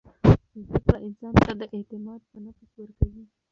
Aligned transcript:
زده 0.65 0.69
کړه 0.85 0.99
انسان 1.07 1.33
ته 1.59 1.65
اعتماد 1.75 2.21
په 2.31 2.37
نفس 2.45 2.69
ورکوي. 2.81 3.23